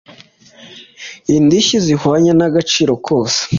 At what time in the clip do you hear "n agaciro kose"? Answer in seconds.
2.35-3.39